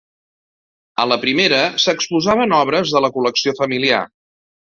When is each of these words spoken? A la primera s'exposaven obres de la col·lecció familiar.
A 1.03 1.03
la 1.09 1.17
primera 1.25 1.59
s'exposaven 1.83 2.57
obres 2.61 2.95
de 2.97 3.03
la 3.07 3.13
col·lecció 3.19 3.55
familiar. 3.61 4.03